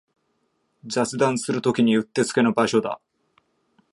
[0.87, 2.99] 雑談するときにうってつけの場所だ